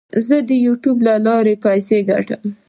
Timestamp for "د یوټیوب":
0.49-0.97